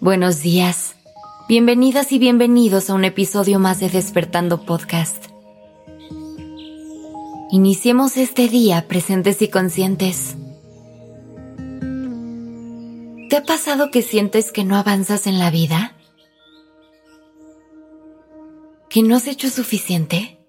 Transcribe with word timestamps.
Buenos 0.00 0.42
días. 0.42 0.96
Bienvenidas 1.48 2.10
y 2.10 2.18
bienvenidos 2.18 2.90
a 2.90 2.94
un 2.94 3.04
episodio 3.04 3.60
más 3.60 3.78
de 3.78 3.88
Despertando 3.88 4.66
Podcast. 4.66 5.26
Iniciemos 7.52 8.16
este 8.16 8.48
día 8.48 8.88
presentes 8.88 9.42
y 9.42 9.48
conscientes. 9.48 10.34
¿Te 13.30 13.36
ha 13.36 13.44
pasado 13.46 13.92
que 13.92 14.02
sientes 14.02 14.50
que 14.50 14.64
no 14.64 14.74
avanzas 14.74 15.28
en 15.28 15.38
la 15.38 15.52
vida? 15.52 15.94
¿Que 18.90 19.04
no 19.04 19.14
has 19.14 19.28
hecho 19.28 19.50
suficiente? 19.50 20.40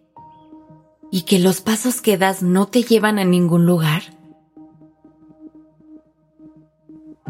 ¿Y 1.12 1.26
que 1.26 1.38
los 1.38 1.62
pasos 1.62 2.02
que 2.02 2.17
das 2.17 2.42
no 2.42 2.70
te 2.70 2.81
llevan 2.81 3.20
a 3.20 3.23
ningún 3.23 3.67
lugar? 3.67 4.15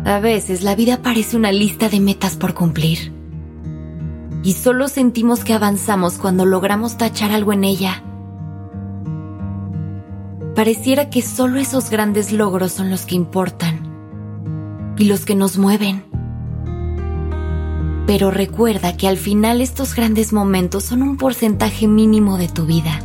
A 0.06 0.20
veces 0.20 0.62
la 0.62 0.76
vida 0.76 1.02
parece 1.02 1.36
una 1.36 1.52
lista 1.52 1.90
de 1.90 2.00
metas 2.00 2.36
por 2.36 2.54
cumplir. 2.54 3.12
Y 4.44 4.54
solo 4.54 4.88
sentimos 4.88 5.44
que 5.44 5.56
avanzamos 5.56 6.20
cuando 6.20 6.46
logramos 6.46 6.96
tachar 6.98 7.32
algo 7.32 7.54
en 7.54 7.64
ella. 7.64 8.04
Pareciera 10.54 11.10
que 11.10 11.24
solo 11.24 11.60
esos 11.60 11.90
grandes 11.90 12.32
logros 12.32 12.72
son 12.72 12.92
los 12.92 13.08
que 13.08 13.16
importan 13.16 14.94
y 14.96 15.06
los 15.06 15.26
que 15.26 15.34
nos 15.34 15.58
mueven. 15.58 16.06
Pero 18.06 18.30
recuerda 18.30 18.96
que 18.96 19.08
al 19.08 19.18
final 19.18 19.60
estos 19.60 19.96
grandes 19.96 20.34
momentos 20.34 20.84
son 20.84 21.02
un 21.02 21.18
porcentaje 21.18 21.88
mínimo 21.88 22.38
de 22.38 22.48
tu 22.48 22.68
vida. 22.68 23.00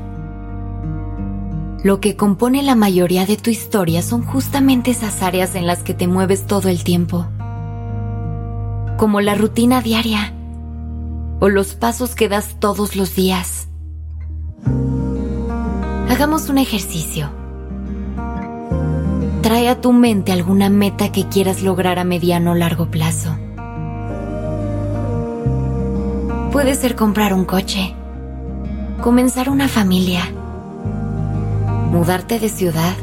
Lo 1.83 1.99
que 1.99 2.15
compone 2.15 2.63
la 2.63 2.75
mayoría 2.75 3.25
de 3.25 3.39
tu 3.39 3.49
historia 3.49 4.03
son 4.03 4.23
justamente 4.23 4.91
esas 4.91 5.23
áreas 5.23 5.55
en 5.55 5.67
las 5.67 5.83
que 5.83 5.95
te 5.95 6.07
mueves 6.07 6.47
todo 6.47 6.69
el 6.69 6.85
tiempo, 6.85 7.27
como 8.99 9.23
la 9.23 9.35
rutina 9.35 9.81
diaria 9.81 10.35
o 11.41 11.49
los 11.49 11.75
pasos 11.75 12.15
que 12.15 12.29
das 12.29 12.57
todos 12.61 12.97
los 12.97 13.15
días. 13.15 13.67
Hagamos 16.11 16.51
un 16.51 16.59
ejercicio. 16.59 17.31
Trae 19.41 19.71
a 19.71 19.81
tu 19.81 19.95
mente 19.95 20.33
alguna 20.33 20.69
meta 20.69 21.11
que 21.13 21.29
quieras 21.29 21.63
lograr 21.63 21.99
a 21.99 22.05
mediano 22.05 22.51
o 22.51 22.55
largo 22.55 22.91
plazo. 22.91 23.39
Puede 26.53 26.75
ser 26.75 26.95
comprar 26.95 27.33
un 27.33 27.47
coche, 27.47 27.95
comenzar 29.01 29.49
una 29.49 29.67
familia, 29.67 30.31
mudarte 31.91 32.39
de 32.39 32.49
ciudad 32.49 32.95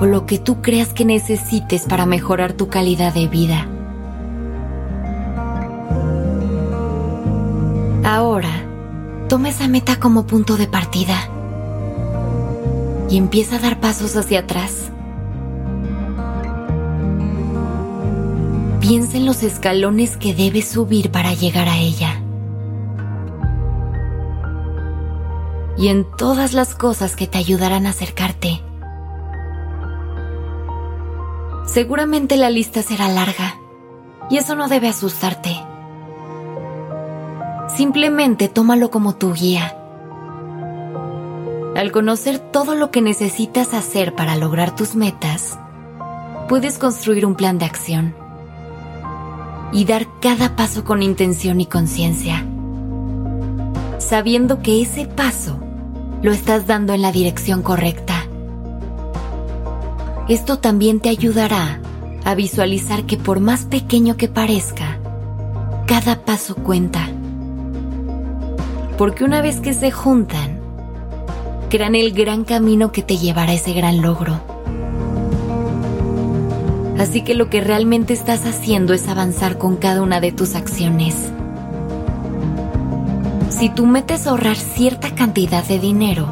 o 0.00 0.06
lo 0.06 0.24
que 0.26 0.38
tú 0.38 0.62
creas 0.62 0.94
que 0.94 1.04
necesites 1.04 1.82
para 1.82 2.06
mejorar 2.06 2.54
tu 2.54 2.68
calidad 2.68 3.12
de 3.12 3.28
vida. 3.28 3.68
Ahora, 8.02 8.50
toma 9.28 9.50
esa 9.50 9.68
meta 9.68 10.00
como 10.00 10.26
punto 10.26 10.56
de 10.56 10.66
partida 10.66 11.28
y 13.10 13.18
empieza 13.18 13.56
a 13.56 13.58
dar 13.58 13.80
pasos 13.80 14.16
hacia 14.16 14.40
atrás. 14.40 14.90
Piensa 18.80 19.18
en 19.18 19.26
los 19.26 19.42
escalones 19.42 20.16
que 20.16 20.34
debes 20.34 20.68
subir 20.68 21.10
para 21.10 21.34
llegar 21.34 21.68
a 21.68 21.76
ella. 21.76 22.21
Y 25.76 25.88
en 25.88 26.04
todas 26.04 26.52
las 26.52 26.74
cosas 26.74 27.16
que 27.16 27.26
te 27.26 27.38
ayudarán 27.38 27.86
a 27.86 27.90
acercarte. 27.90 28.60
Seguramente 31.66 32.36
la 32.36 32.50
lista 32.50 32.82
será 32.82 33.08
larga 33.08 33.58
y 34.28 34.36
eso 34.36 34.54
no 34.54 34.68
debe 34.68 34.88
asustarte. 34.88 35.56
Simplemente 37.74 38.48
tómalo 38.48 38.90
como 38.90 39.14
tu 39.14 39.32
guía. 39.32 39.76
Al 41.74 41.90
conocer 41.90 42.38
todo 42.38 42.74
lo 42.74 42.90
que 42.90 43.00
necesitas 43.00 43.72
hacer 43.72 44.14
para 44.14 44.36
lograr 44.36 44.76
tus 44.76 44.94
metas, 44.94 45.58
puedes 46.48 46.78
construir 46.78 47.24
un 47.24 47.34
plan 47.34 47.58
de 47.58 47.64
acción 47.64 48.14
y 49.72 49.86
dar 49.86 50.06
cada 50.20 50.54
paso 50.54 50.84
con 50.84 51.02
intención 51.02 51.62
y 51.62 51.66
conciencia 51.66 52.44
sabiendo 54.02 54.60
que 54.60 54.82
ese 54.82 55.06
paso 55.06 55.61
lo 56.22 56.30
estás 56.30 56.66
dando 56.68 56.94
en 56.94 57.02
la 57.02 57.10
dirección 57.10 57.62
correcta. 57.62 58.14
Esto 60.28 60.58
también 60.58 61.00
te 61.00 61.08
ayudará 61.08 61.80
a 62.24 62.34
visualizar 62.36 63.04
que 63.04 63.16
por 63.16 63.40
más 63.40 63.64
pequeño 63.64 64.16
que 64.16 64.28
parezca, 64.28 64.98
cada 65.86 66.24
paso 66.24 66.54
cuenta. 66.54 67.08
Porque 68.96 69.24
una 69.24 69.42
vez 69.42 69.58
que 69.60 69.74
se 69.74 69.90
juntan, 69.90 70.60
crean 71.68 71.96
el 71.96 72.12
gran 72.12 72.44
camino 72.44 72.92
que 72.92 73.02
te 73.02 73.16
llevará 73.16 73.50
a 73.50 73.54
ese 73.56 73.72
gran 73.72 74.00
logro. 74.00 74.40
Así 76.98 77.22
que 77.24 77.34
lo 77.34 77.50
que 77.50 77.60
realmente 77.60 78.12
estás 78.12 78.46
haciendo 78.46 78.94
es 78.94 79.08
avanzar 79.08 79.58
con 79.58 79.76
cada 79.76 80.02
una 80.02 80.20
de 80.20 80.30
tus 80.30 80.54
acciones. 80.54 81.32
Si 83.62 83.68
tú 83.68 83.86
metes 83.86 84.26
ahorrar 84.26 84.56
cierta 84.56 85.14
cantidad 85.14 85.64
de 85.64 85.78
dinero, 85.78 86.26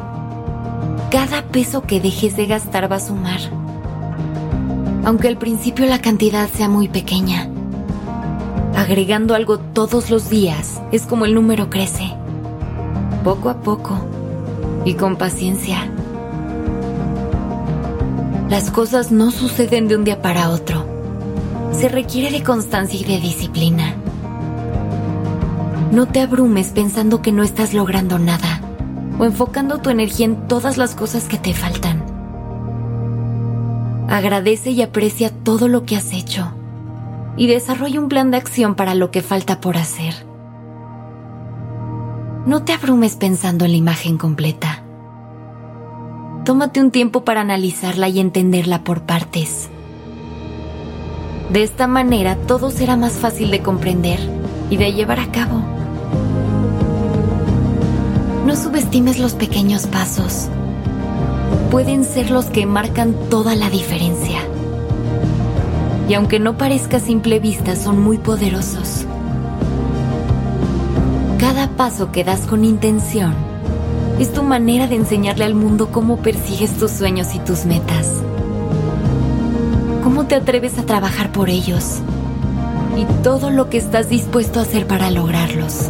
cada 1.09 1.43
peso 1.43 1.81
que 1.83 2.01
dejes 2.01 2.35
de 2.35 2.45
gastar 2.45 2.91
va 2.91 2.97
a 2.97 2.99
sumar. 2.99 3.39
Aunque 5.05 5.29
al 5.29 5.37
principio 5.37 5.85
la 5.85 6.01
cantidad 6.01 6.49
sea 6.49 6.67
muy 6.67 6.89
pequeña. 6.89 7.47
Agregando 8.75 9.33
algo 9.33 9.59
todos 9.59 10.09
los 10.09 10.29
días 10.29 10.81
es 10.91 11.03
como 11.03 11.23
el 11.23 11.33
número 11.33 11.69
crece. 11.69 12.13
Poco 13.23 13.49
a 13.49 13.61
poco 13.61 13.97
y 14.83 14.95
con 14.95 15.15
paciencia. 15.15 15.89
Las 18.49 18.71
cosas 18.71 19.13
no 19.13 19.31
suceden 19.31 19.87
de 19.87 19.95
un 19.95 20.03
día 20.03 20.21
para 20.21 20.49
otro. 20.49 20.85
Se 21.71 21.87
requiere 21.87 22.29
de 22.29 22.43
constancia 22.43 22.99
y 22.99 23.05
de 23.05 23.21
disciplina. 23.21 24.00
No 25.91 26.07
te 26.07 26.21
abrumes 26.21 26.69
pensando 26.69 27.21
que 27.21 27.33
no 27.33 27.43
estás 27.43 27.73
logrando 27.73 28.17
nada 28.17 28.61
o 29.19 29.25
enfocando 29.25 29.79
tu 29.79 29.89
energía 29.89 30.25
en 30.25 30.47
todas 30.47 30.77
las 30.77 30.95
cosas 30.95 31.25
que 31.25 31.37
te 31.37 31.53
faltan. 31.53 32.01
Agradece 34.07 34.71
y 34.71 34.81
aprecia 34.81 35.31
todo 35.31 35.67
lo 35.67 35.85
que 35.85 35.97
has 35.97 36.13
hecho 36.13 36.53
y 37.35 37.47
desarrolla 37.47 37.99
un 37.99 38.07
plan 38.07 38.31
de 38.31 38.37
acción 38.37 38.75
para 38.75 38.95
lo 38.95 39.11
que 39.11 39.21
falta 39.21 39.59
por 39.59 39.75
hacer. 39.75 40.25
No 42.45 42.63
te 42.63 42.71
abrumes 42.71 43.17
pensando 43.17 43.65
en 43.65 43.71
la 43.71 43.77
imagen 43.77 44.17
completa. 44.17 44.83
Tómate 46.45 46.79
un 46.79 46.91
tiempo 46.91 47.25
para 47.25 47.41
analizarla 47.41 48.07
y 48.07 48.21
entenderla 48.21 48.85
por 48.85 49.01
partes. 49.01 49.69
De 51.51 51.63
esta 51.63 51.85
manera 51.85 52.37
todo 52.37 52.71
será 52.71 52.95
más 52.95 53.13
fácil 53.13 53.51
de 53.51 53.61
comprender 53.61 54.19
y 54.69 54.77
de 54.77 54.93
llevar 54.93 55.19
a 55.19 55.31
cabo. 55.31 55.80
No 58.51 58.57
subestimes 58.57 59.17
los 59.17 59.31
pequeños 59.31 59.87
pasos. 59.87 60.49
Pueden 61.71 62.03
ser 62.03 62.31
los 62.31 62.47
que 62.47 62.65
marcan 62.65 63.15
toda 63.29 63.55
la 63.55 63.69
diferencia. 63.69 64.39
Y 66.09 66.15
aunque 66.15 66.37
no 66.37 66.57
parezca 66.57 66.97
a 66.97 66.99
simple 66.99 67.39
vista, 67.39 67.77
son 67.77 68.01
muy 68.01 68.17
poderosos. 68.17 69.05
Cada 71.39 71.69
paso 71.77 72.11
que 72.11 72.25
das 72.25 72.41
con 72.41 72.65
intención 72.65 73.33
es 74.19 74.33
tu 74.33 74.43
manera 74.43 74.85
de 74.85 74.95
enseñarle 74.95 75.45
al 75.45 75.55
mundo 75.55 75.87
cómo 75.89 76.17
persigues 76.17 76.77
tus 76.77 76.91
sueños 76.91 77.33
y 77.33 77.39
tus 77.39 77.63
metas. 77.63 78.15
Cómo 80.03 80.25
te 80.25 80.35
atreves 80.35 80.77
a 80.77 80.85
trabajar 80.85 81.31
por 81.31 81.49
ellos. 81.49 81.99
Y 82.97 83.05
todo 83.23 83.49
lo 83.49 83.69
que 83.69 83.77
estás 83.77 84.09
dispuesto 84.09 84.59
a 84.59 84.63
hacer 84.63 84.87
para 84.87 85.09
lograrlos. 85.09 85.89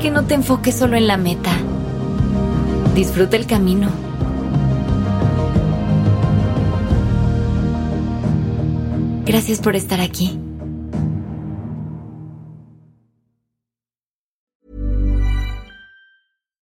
Que 0.00 0.10
no 0.10 0.24
te 0.24 0.34
enfoques 0.34 0.76
solo 0.76 0.96
en 0.96 1.06
la 1.06 1.16
meta. 1.16 1.50
Disfruta 2.94 3.36
el 3.36 3.46
camino. 3.46 3.88
Gracias 9.26 9.58
por 9.60 9.76
estar 9.76 10.00
aquí. 10.00 10.38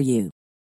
for 0.00 0.04
you. 0.04 0.39